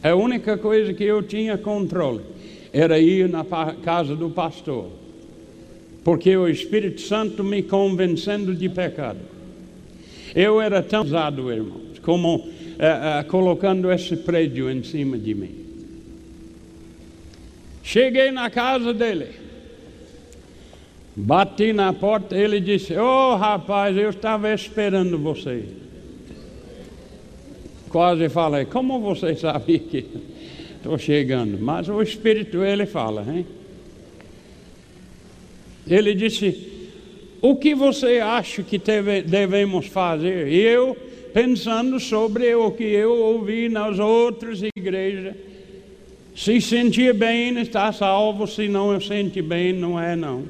A 0.07 0.15
única 0.15 0.57
coisa 0.59 0.93
que 0.95 1.05
eu 1.05 1.23
tinha 1.23 1.59
controle 1.59 2.23
era 2.73 2.99
ir 2.99 3.29
na 3.29 3.45
casa 3.83 4.15
do 4.15 4.31
pastor 4.31 4.91
porque 6.07 6.37
o 6.37 6.49
Espírito 6.49 7.01
Santo 7.01 7.43
me 7.43 7.65
convencendo 7.65 8.55
de 8.55 8.69
pecado. 8.69 9.19
Eu 10.37 10.61
era 10.61 10.81
tão 10.81 11.03
usado, 11.03 11.51
irmãos, 11.51 11.99
como 12.01 12.37
uh, 12.37 12.43
uh, 12.43 13.25
colocando 13.27 13.91
esse 13.91 14.17
prédio 14.17 14.71
em 14.71 14.85
cima 14.85 15.19
de 15.19 15.35
mim. 15.35 15.51
Cheguei 17.83 18.31
na 18.31 18.49
casa 18.51 18.95
dele, 18.95 19.31
bati 21.17 21.73
na 21.73 21.93
porta, 21.93 22.37
ele 22.37 22.61
disse: 22.61 22.97
Oh 22.97 23.35
rapaz, 23.35 23.97
eu 23.97 24.11
estava 24.11 24.55
esperando 24.55 25.19
você. 25.19 25.65
Quase 27.89 28.29
falei: 28.29 28.65
Como 28.65 29.01
você 29.01 29.35
sabia 29.35 29.79
que 29.79 30.05
estou 30.77 30.99
chegando? 30.99 31.59
Mas 31.59 31.89
o 31.89 32.03
Espírito 32.03 32.63
ele 32.63 32.87
fala, 32.87 33.25
hein? 33.29 33.47
Ele 35.89 36.15
disse: 36.15 36.73
O 37.41 37.57
que 37.57 37.75
você 37.75 38.19
acha 38.19 38.63
que 38.63 38.79
deve, 38.79 39.23
devemos 39.23 39.87
fazer? 39.87 40.49
E 40.49 40.61
eu, 40.61 40.97
pensando 41.33 42.01
sobre 42.01 42.55
o 42.55 42.73
que 42.73 42.85
eu 42.85 43.13
ouvi 43.13 43.69
nas 43.69 43.99
outras 43.99 44.61
igrejas, 44.77 45.35
se 46.35 46.61
sentir 46.61 47.15
bem, 47.15 47.59
está 47.59 47.93
salvo, 47.93 48.47
se 48.47 48.69
não 48.69 49.01
se 49.01 49.09
sente 49.09 49.41
bem, 49.41 49.73
não 49.73 49.99
é 49.99 50.15
não. 50.15 50.45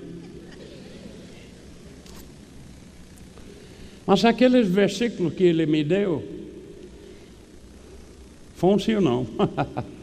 Mas 4.06 4.24
aqueles 4.24 4.68
versículos 4.68 5.34
que 5.34 5.44
ele 5.44 5.66
me 5.66 5.82
deu, 5.82 6.22
funcionou. 8.56 9.26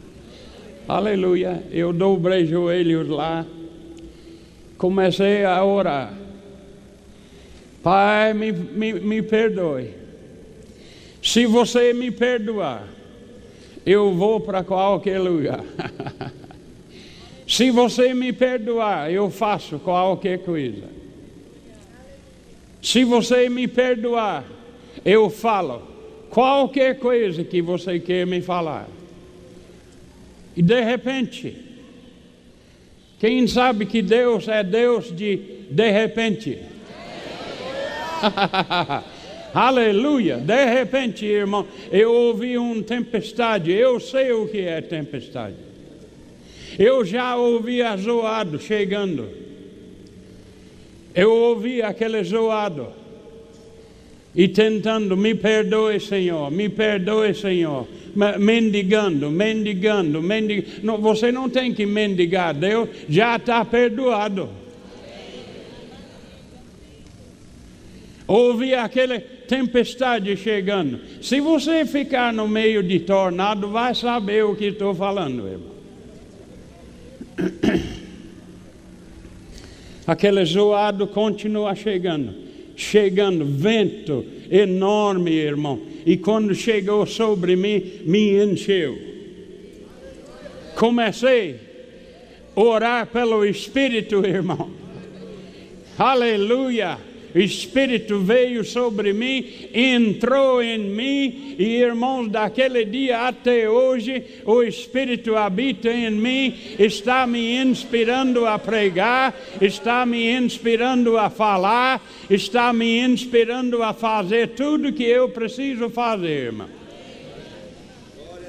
Aleluia. 0.87 1.61
Eu 1.71 1.91
dobrei 1.91 2.45
joelhos 2.45 3.09
lá 3.09 3.45
comecei 4.83 5.45
a 5.45 5.63
orar. 5.63 6.13
Pai, 7.81 8.33
me, 8.33 8.51
me, 8.51 8.93
me 8.93 9.21
perdoe. 9.21 9.91
Se 11.21 11.45
você 11.45 11.93
me 11.93 12.11
perdoar, 12.11 12.85
eu 13.85 14.13
vou 14.13 14.41
para 14.41 14.61
qualquer 14.61 15.19
lugar. 15.19 15.63
Se 17.47 17.71
você 17.71 18.13
me 18.13 18.33
perdoar, 18.33 19.09
eu 19.09 19.29
faço 19.29 19.79
qualquer 19.79 20.39
coisa. 20.39 20.89
Se 22.81 23.05
você 23.05 23.47
me 23.47 23.69
perdoar, 23.69 24.43
eu 25.05 25.29
falo 25.29 25.81
qualquer 26.33 26.97
coisa 26.97 27.43
que 27.43 27.61
você 27.61 27.99
quer 27.99 28.25
me 28.25 28.41
falar. 28.41 28.87
E 30.57 30.63
de 30.63 30.81
repente, 30.81 31.55
quem 33.19 33.45
sabe 33.45 33.85
que 33.85 34.01
Deus 34.01 34.47
é 34.47 34.63
Deus 34.63 35.15
de 35.15 35.37
de 35.69 35.91
repente? 35.91 36.57
Aleluia. 39.53 40.37
De 40.37 40.65
repente, 40.65 41.23
irmão, 41.23 41.67
eu 41.91 42.11
ouvi 42.11 42.57
uma 42.57 42.81
tempestade. 42.81 43.71
Eu 43.71 43.99
sei 43.99 44.31
o 44.31 44.47
que 44.47 44.61
é 44.61 44.81
tempestade. 44.81 45.55
Eu 46.79 47.05
já 47.05 47.35
ouvi 47.35 47.83
a 47.83 47.95
zoado 47.95 48.59
chegando. 48.59 49.29
Eu 51.13 51.31
ouvi 51.31 51.83
aquele 51.83 52.23
zoado. 52.23 53.02
E 54.35 54.47
tentando, 54.47 55.15
me 55.15 55.35
perdoe, 55.35 55.99
Senhor, 55.99 56.49
me 56.49 56.67
perdoe, 56.67 57.33
Senhor. 57.35 57.87
Mendigando, 58.39 59.29
mendigando, 59.29 60.21
mendigando. 60.21 60.81
Não, 60.83 60.97
você 60.97 61.31
não 61.31 61.49
tem 61.49 61.73
que 61.73 61.85
mendigar, 61.85 62.53
Deus 62.53 62.89
já 63.07 63.35
está 63.35 63.63
perdoado. 63.63 64.49
Ouvi 68.27 68.73
aquela 68.73 69.19
tempestade 69.19 70.35
chegando. 70.37 70.99
Se 71.21 71.39
você 71.39 71.85
ficar 71.85 72.33
no 72.33 72.47
meio 72.47 72.81
de 72.81 72.99
tornado, 73.01 73.69
vai 73.69 73.93
saber 73.93 74.43
o 74.45 74.55
que 74.55 74.65
estou 74.65 74.95
falando, 74.95 75.47
irmão. 75.47 75.73
Aquele 80.07 80.43
zoado 80.43 81.07
continua 81.07 81.75
chegando, 81.75 82.33
chegando, 82.75 83.45
vento 83.45 84.25
enorme, 84.49 85.31
irmão. 85.31 85.81
E 86.05 86.17
quando 86.17 86.53
chegou 86.53 87.05
sobre 87.05 87.55
mim, 87.55 88.01
me 88.05 88.43
encheu. 88.43 88.97
Comecei 90.75 91.59
a 92.55 92.59
orar 92.59 93.07
pelo 93.07 93.45
Espírito, 93.45 94.25
irmão. 94.25 94.71
Aleluia 95.97 97.12
o 97.33 97.39
Espírito 97.39 98.19
veio 98.19 98.63
sobre 98.63 99.11
mim, 99.11 99.45
entrou 99.73 100.61
em 100.61 100.77
mim, 100.77 101.55
e 101.57 101.77
irmãos, 101.77 102.27
daquele 102.29 102.85
dia 102.85 103.27
até 103.27 103.67
hoje, 103.67 104.23
o 104.45 104.61
Espírito 104.61 105.35
habita 105.35 105.89
em 105.89 106.11
mim, 106.11 106.55
está 106.77 107.25
me 107.25 107.57
inspirando 107.57 108.45
a 108.45 108.59
pregar, 108.59 109.35
está 109.59 110.05
me 110.05 110.29
inspirando 110.31 111.17
a 111.17 111.29
falar, 111.29 112.01
está 112.29 112.71
me 112.71 112.99
inspirando 112.99 113.81
a 113.81 113.93
fazer 113.93 114.49
tudo 114.49 114.93
que 114.93 115.03
eu 115.03 115.29
preciso 115.29 115.89
fazer, 115.89 116.45
irmão. 116.45 116.69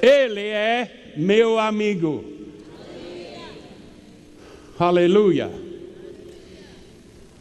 Ele 0.01 0.41
é 0.41 1.13
meu 1.15 1.57
amigo. 1.57 2.23
Aleluia. 4.77 5.64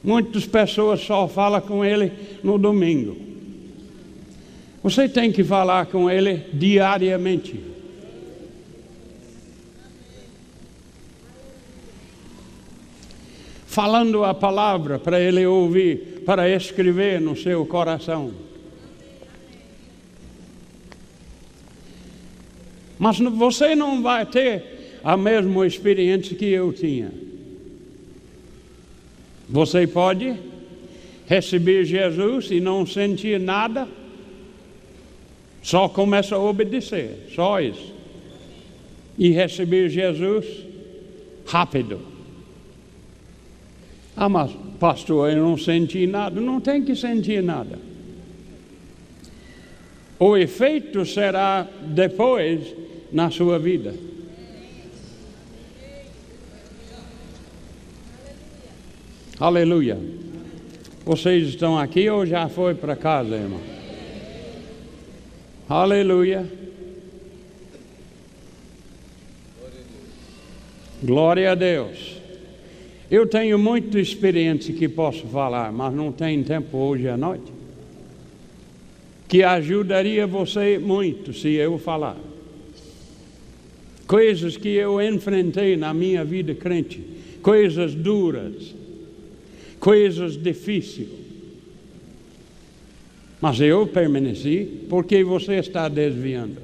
Muitas 0.04 0.44
pessoas 0.44 1.00
só 1.00 1.26
falam 1.26 1.62
com 1.62 1.82
ele 1.82 2.12
no 2.42 2.58
domingo. 2.58 3.16
Você 4.82 5.08
tem 5.08 5.32
que 5.32 5.42
falar 5.42 5.86
com 5.86 6.10
ele 6.10 6.44
diariamente. 6.52 7.58
Falando 13.66 14.22
a 14.22 14.34
palavra 14.34 14.98
para 14.98 15.18
ele 15.18 15.46
ouvir, 15.46 16.22
para 16.26 16.50
escrever 16.50 17.18
no 17.18 17.34
seu 17.34 17.64
coração. 17.64 18.30
Mas 22.98 23.18
você 23.18 23.74
não 23.74 24.02
vai 24.02 24.26
ter 24.26 25.00
a 25.02 25.16
mesma 25.16 25.66
experiência 25.66 26.36
que 26.36 26.44
eu 26.44 26.74
tinha. 26.74 27.23
Você 29.48 29.86
pode 29.86 30.36
receber 31.26 31.84
Jesus 31.84 32.50
e 32.50 32.60
não 32.60 32.86
sentir 32.86 33.40
nada, 33.40 33.88
só 35.62 35.88
começa 35.88 36.36
a 36.36 36.38
obedecer, 36.38 37.28
só 37.34 37.60
isso. 37.60 37.92
E 39.16 39.30
receber 39.30 39.88
Jesus 39.88 40.44
rápido. 41.46 42.00
Ah, 44.16 44.28
mas 44.28 44.50
pastor, 44.78 45.30
eu 45.30 45.42
não 45.42 45.56
senti 45.56 46.06
nada. 46.06 46.40
Não 46.40 46.60
tem 46.60 46.84
que 46.84 46.94
sentir 46.94 47.42
nada. 47.42 47.78
O 50.18 50.36
efeito 50.36 51.04
será 51.04 51.66
depois 51.86 52.74
na 53.12 53.30
sua 53.30 53.58
vida. 53.58 53.94
Aleluia. 59.38 59.98
Vocês 61.04 61.48
estão 61.48 61.76
aqui 61.76 62.08
ou 62.08 62.24
já 62.24 62.48
foi 62.48 62.72
para 62.72 62.94
casa, 62.94 63.34
irmão? 63.34 63.60
Aleluia. 65.68 66.48
Glória 71.02 71.50
a 71.50 71.54
Deus. 71.56 72.16
Eu 73.10 73.26
tenho 73.26 73.58
muita 73.58 73.98
experiência 73.98 74.72
que 74.72 74.88
posso 74.88 75.26
falar, 75.26 75.72
mas 75.72 75.92
não 75.92 76.12
tenho 76.12 76.44
tempo 76.44 76.76
hoje 76.78 77.08
à 77.08 77.16
noite. 77.16 77.52
Que 79.26 79.42
ajudaria 79.42 80.28
você 80.28 80.78
muito 80.78 81.32
se 81.32 81.48
eu 81.54 81.76
falar. 81.76 82.16
Coisas 84.06 84.56
que 84.56 84.68
eu 84.68 85.02
enfrentei 85.02 85.76
na 85.76 85.92
minha 85.92 86.24
vida 86.24 86.54
crente, 86.54 87.02
coisas 87.42 87.96
duras 87.96 88.83
coisas 89.84 90.34
difíceis. 90.34 91.10
Mas 93.38 93.60
eu 93.60 93.86
permaneci 93.86 94.86
porque 94.88 95.22
você 95.22 95.56
está 95.56 95.90
desviando. 95.90 96.56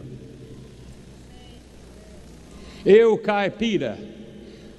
Eu, 2.82 3.18
caipira, 3.18 3.98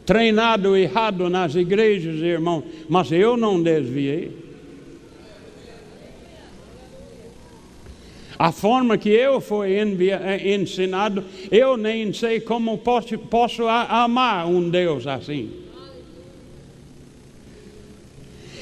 treinado 0.07 0.75
errado 0.75 1.29
nas 1.29 1.53
igrejas, 1.53 2.15
irmão, 2.15 2.63
mas 2.89 3.11
eu 3.11 3.37
não 3.37 3.61
desviei. 3.61 4.35
A 8.39 8.51
forma 8.51 8.97
que 8.97 9.09
eu 9.09 9.39
fui 9.39 9.69
eh, 9.73 10.55
ensinado, 10.55 11.23
eu 11.51 11.77
nem 11.77 12.11
sei 12.11 12.39
como 12.39 12.79
posso, 12.79 13.15
posso 13.19 13.67
amar 13.67 14.47
um 14.47 14.67
Deus 14.67 15.05
assim. 15.05 15.60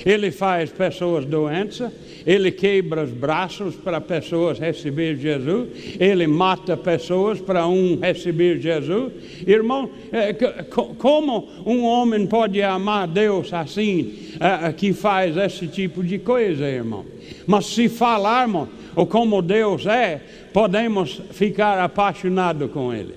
Ele 0.06 0.32
faz 0.32 0.70
pessoas 0.72 1.26
doentes, 1.26 1.82
ele 2.26 2.52
quebra 2.52 3.04
os 3.04 3.12
braços 3.12 3.76
para 3.76 4.00
pessoas 4.00 4.60
receber 4.60 5.16
Jesus, 5.16 5.70
ele 6.00 6.28
mata 6.28 6.76
pessoas 6.78 7.40
para 7.40 7.68
um 7.68 8.00
receber 8.00 8.60
Jesus. 8.60 9.14
Irmão, 9.46 9.90
é, 10.12 10.34
como 10.74 11.50
um 11.66 11.84
homem 11.84 12.26
pode 12.28 12.62
amar 12.62 13.08
Deus 13.08 13.54
assim, 13.54 14.34
é, 14.40 14.72
que 14.72 14.94
faz 14.94 15.36
esse 15.38 15.68
tipo 15.68 16.04
de 16.04 16.20
coisa, 16.20 16.66
irmão? 16.66 17.06
Mas 17.46 17.66
se 17.68 17.90
falarmos 17.90 18.70
ou 18.96 19.06
como 19.06 19.42
Deus 19.42 19.86
é, 19.86 20.22
podemos 20.54 21.22
ficar 21.32 21.80
apaixonados 21.80 22.72
com 22.72 22.94
Ele. 22.94 23.16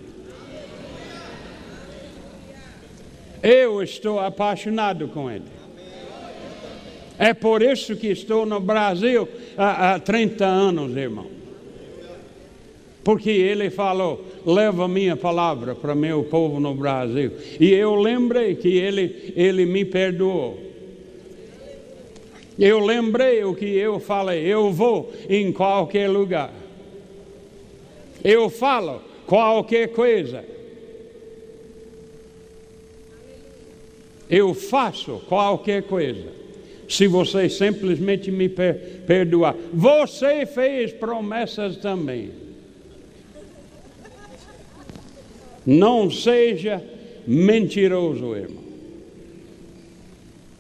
Eu 3.43 3.83
estou 3.83 4.21
apaixonado 4.21 5.09
com 5.09 5.29
Ele. 5.31 5.62
É 7.19 7.35
por 7.35 7.63
isso 7.63 7.97
que 7.97 8.09
estou 8.09 8.47
no 8.47 8.61
Brasil 8.61 9.29
há, 9.57 9.95
há 9.95 9.99
30 9.99 10.45
anos, 10.45 10.97
irmão. 10.97 11.27
Porque 13.05 13.31
ele 13.31 13.71
falou: 13.71 14.25
leva 14.47 14.89
minha 14.89 15.17
palavra 15.17 15.75
para 15.75 15.95
meu 15.95 16.25
povo 16.25 16.59
no 16.59 16.75
Brasil. 16.75 17.33
E 17.61 17.73
eu 17.73 17.95
lembrei 17.95 18.55
que 18.55 18.77
ele, 18.77 19.33
ele 19.37 19.67
me 19.67 19.85
perdoou. 19.85 20.59
Eu 22.59 22.79
lembrei 22.79 23.45
o 23.45 23.55
que 23.55 23.67
eu 23.67 23.99
falei: 24.01 24.45
eu 24.45 24.73
vou 24.73 25.13
em 25.29 25.53
qualquer 25.53 26.09
lugar. 26.09 26.53
Eu 28.25 28.49
falo 28.49 29.03
qualquer 29.27 29.89
coisa. 29.89 30.45
Eu 34.31 34.55
faço 34.55 35.21
qualquer 35.29 35.83
coisa 35.83 36.42
se 36.93 37.07
você 37.07 37.49
simplesmente 37.49 38.31
me 38.31 38.51
per 38.51 38.75
perdoar. 39.07 39.57
Você 39.73 40.45
fez 40.45 40.93
promessas 40.93 41.79
também. 41.79 42.31
Não 45.65 46.11
seja 46.11 46.85
mentiroso, 47.27 48.37
irmão. 48.37 48.63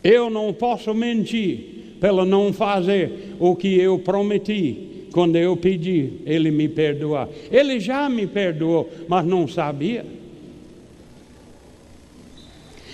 Eu 0.03 0.31
não 0.31 0.55
posso 0.55 0.95
mentir 0.95 1.99
pelo 2.01 2.25
não 2.25 2.51
fazer 2.51 3.35
o 3.38 3.55
que 3.55 3.79
eu 3.79 3.99
prometi 3.99 5.09
quando 5.12 5.37
eu 5.37 5.55
pedi 5.55 6.14
ele 6.25 6.51
me 6.51 6.66
perdoar. 6.66 7.29
Ele 7.51 7.79
já 7.79 8.09
me 8.09 8.27
perdoou, 8.27 8.90
mas 9.07 9.27
não 9.27 9.47
sabia. 9.47 10.07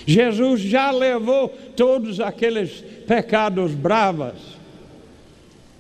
Jesus 0.05 0.63
já 0.63 0.91
levou 0.91 1.51
todos 1.77 2.19
aqueles 2.19 2.83
pecados 3.09 3.73
bravos 3.73 4.59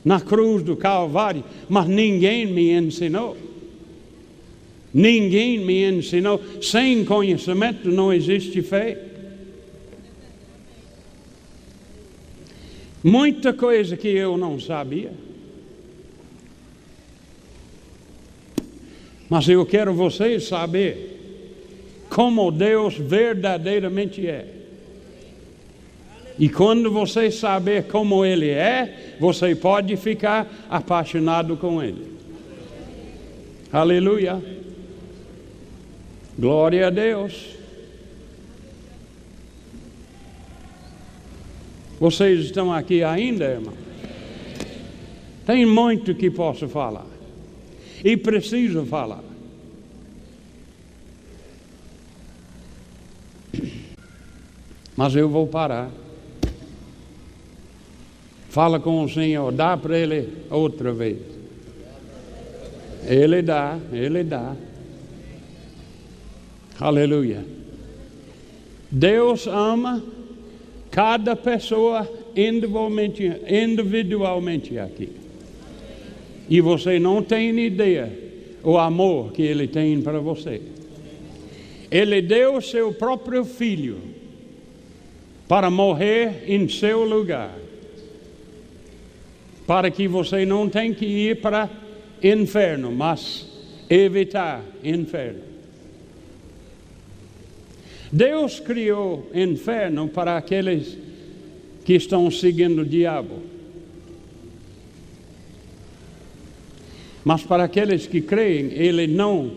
na 0.03 0.19
cruz 0.19 0.62
do 0.62 0.75
Calvário, 0.75 1.45
mas 1.69 1.87
ninguém 1.87 2.47
me 2.47 2.73
ensinou. 2.73 3.37
Ninguém 4.93 5.59
me 5.59 5.85
ensinou. 5.85 6.41
Sem 6.62 7.05
conhecimento 7.05 7.91
não 7.91 8.11
existe 8.11 8.62
fé. 8.62 9.05
Muita 13.05 13.53
coisa 13.53 13.97
que 13.97 14.09
eu 14.09 14.38
não 14.38 14.59
sabia. 14.59 15.12
Mas 19.29 19.47
eu 19.47 19.67
quero 19.67 19.93
vocês 19.93 20.45
saber 20.45 21.19
como 22.09 22.51
Deus 22.51 22.97
verdadeiramente 22.97 24.27
é. 24.27 24.58
E 26.38 26.48
quando 26.48 26.90
você 26.90 27.31
saber 27.31 27.88
como 27.88 28.24
Ele 28.24 28.48
é, 28.48 29.16
você 29.18 29.55
pode 29.57 29.96
ficar 29.96 30.46
apaixonado 30.70 31.57
com 31.57 31.83
Ele. 31.83 32.16
Aleluia. 33.72 34.40
Glória 36.38 36.87
a 36.87 36.90
Deus. 36.90 37.57
Vocês 41.98 42.44
estão 42.44 42.72
aqui 42.72 43.03
ainda, 43.03 43.44
irmão? 43.44 43.74
Tem 45.44 45.66
muito 45.66 46.14
que 46.14 46.31
posso 46.31 46.68
falar. 46.68 47.07
E 48.05 48.16
preciso 48.16 48.87
falar. 48.87 49.24
Mas 54.96 55.16
eu 55.16 55.29
vou 55.29 55.48
parar. 55.48 55.90
Fala 58.49 58.81
com 58.81 59.05
o 59.05 59.09
Senhor, 59.09 59.53
dá 59.53 59.77
para 59.77 59.99
Ele 59.99 60.29
outra 60.51 60.93
vez. 60.93 61.19
Ele 63.07 63.43
dá, 63.43 63.79
Ele 63.93 64.25
dá. 64.25 64.57
Aleluia. 66.81 67.45
Deus 68.91 69.47
ama 69.47 70.03
cada 70.91 71.37
pessoa 71.37 72.09
individualmente, 72.35 73.33
individualmente 73.49 74.79
aqui. 74.79 75.11
E 76.49 76.61
você 76.61 76.99
não 76.99 77.23
tem 77.23 77.59
ideia 77.59 78.11
o 78.63 78.79
amor 78.79 79.33
que 79.33 79.43
Ele 79.43 79.69
tem 79.69 80.01
para 80.01 80.21
você. 80.21 80.63
Ele 81.91 82.23
deu 82.23 82.61
seu 82.61 82.93
próprio 82.93 83.45
filho 83.45 83.99
para 85.47 85.71
morrer 85.71 86.45
em 86.47 86.69
seu 86.69 87.05
lugar, 87.05 87.55
para 89.68 89.90
que 89.90 90.09
você 90.09 90.46
não 90.46 90.66
tenha 90.66 90.94
que 90.94 91.04
ir 91.04 91.42
para 91.42 91.68
inferno, 92.22 92.90
mas 92.90 93.46
evitar 93.90 94.64
inferno. 94.83 95.42
Deus 98.11 98.59
criou 98.61 99.31
inferno 99.35 100.09
para 100.09 100.38
aqueles 100.38 100.96
que 101.85 101.92
estão 101.92 102.31
seguindo 102.31 102.81
o 102.81 102.87
diabo. 102.87 103.42
Mas 107.22 107.42
para 107.42 107.64
aqueles 107.64 108.07
que 108.07 108.22
creem, 108.22 108.72
ele 108.72 109.07
não, 109.07 109.52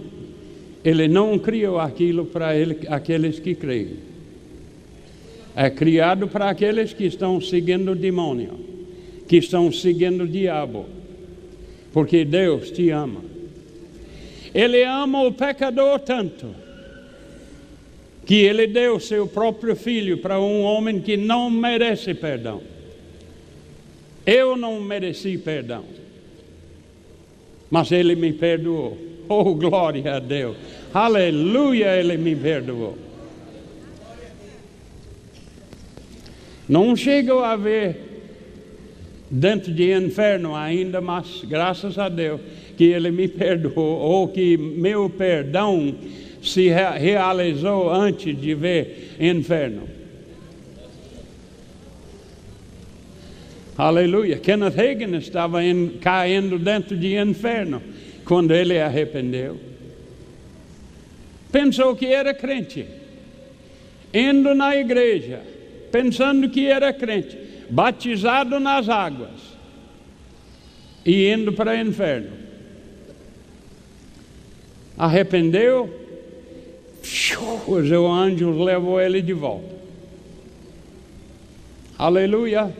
ele 0.84 1.08
não 1.08 1.40
criou 1.40 1.80
aquilo 1.80 2.26
para 2.26 2.54
ele, 2.54 2.80
aqueles 2.90 3.40
que 3.40 3.56
creem. 3.56 3.94
É 5.56 5.70
criado 5.70 6.28
para 6.28 6.50
aqueles 6.50 6.92
que 6.92 7.06
estão 7.06 7.40
seguindo 7.40 7.94
o 7.94 7.96
demônio, 7.96 8.71
que 9.32 9.38
estão 9.38 9.72
seguindo 9.72 10.26
o 10.26 10.28
diabo. 10.28 10.88
Porque 11.94 12.26
Deus 12.26 12.70
te 12.70 12.90
ama. 12.90 13.22
Ele 14.54 14.84
ama 14.84 15.24
o 15.24 15.32
pecador 15.32 16.02
tanto 16.02 16.54
que 18.26 18.36
ele 18.36 18.68
deu 18.68 19.00
seu 19.00 19.26
próprio 19.26 19.74
filho 19.74 20.18
para 20.18 20.38
um 20.38 20.64
homem 20.64 21.00
que 21.00 21.16
não 21.16 21.50
merece 21.50 22.14
perdão. 22.14 22.62
Eu 24.26 24.58
não 24.58 24.82
mereci 24.82 25.38
perdão, 25.38 25.86
mas 27.70 27.90
ele 27.90 28.18
me 28.18 28.34
perdoou. 28.34 28.98
Oh, 29.30 29.56
glória 29.56 30.16
a 30.16 30.20
Deus! 30.20 30.58
Aleluia, 30.94 31.98
ele 31.98 32.18
me 32.18 32.36
perdoou. 32.36 32.98
Não 36.68 36.98
chego 36.98 37.40
a 37.40 37.56
ver 37.56 38.11
dentro 39.32 39.72
de 39.72 39.94
inferno 39.94 40.54
ainda, 40.54 41.00
mas 41.00 41.44
graças 41.48 41.98
a 41.98 42.10
Deus 42.10 42.42
que 42.78 42.84
ele 42.84 43.10
me 43.10 43.28
perdoou, 43.30 43.98
ou 44.00 44.28
que 44.28 44.58
meu 44.58 45.10
perdão 45.10 45.96
se 46.44 46.68
realizou 46.70 47.90
antes 47.90 48.40
de 48.40 48.54
ver 48.54 49.16
inferno. 49.20 49.88
Aleluia. 53.78 54.38
Kenneth 54.38 54.78
Hagin 54.78 55.16
estava 55.16 55.64
in, 55.64 55.98
caindo 56.02 56.60
dentro 56.60 56.98
de 56.98 57.16
inferno 57.16 57.82
quando 58.26 58.54
ele 58.54 58.80
arrependeu. 58.80 59.58
Pensou 61.52 61.96
que 61.96 62.06
era 62.08 62.34
crente, 62.34 62.86
indo 64.14 64.54
na 64.54 64.76
igreja, 64.76 65.42
pensando 65.92 66.50
que 66.50 66.68
era 66.68 66.94
crente, 66.94 67.38
batizado 67.72 68.60
nas 68.60 68.90
águas 68.90 69.58
e 71.06 71.32
indo 71.32 71.54
para 71.54 71.72
o 71.72 71.76
inferno. 71.76 72.32
Arrependeu, 74.98 75.90
o 77.68 78.08
anjo 78.12 78.52
levou 78.64 79.00
ele 79.02 79.22
de 79.22 79.34
volta. 79.34 79.74
Aleluia. 81.98 82.72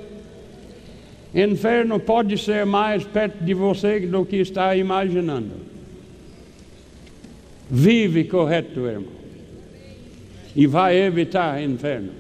Inferno 1.34 2.00
pode 2.00 2.38
ser 2.38 2.66
mais 2.66 3.06
perto 3.06 3.42
de 3.44 3.54
você 3.54 4.02
do 4.02 4.26
que 4.26 4.36
está 4.36 4.76
imaginando. 4.76 5.54
Vive 7.70 8.26
correto, 8.26 8.82
irmão. 8.86 9.22
E 10.54 10.68
vai 10.68 10.98
evitar 10.98 11.64
inferno. 11.64 12.12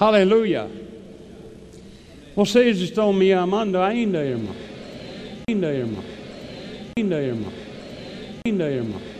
Aleluia. 0.00 0.85
Vocês 2.36 2.80
estão 2.80 3.14
me 3.14 3.32
amando 3.32 3.78
ainda, 3.78 4.22
irmão? 4.22 4.54
Ainda, 5.48 5.72
irmão? 5.72 6.04
Ainda, 6.98 7.22
irmão? 7.22 7.52
Ainda, 8.46 8.70
irmão? 8.70 9.15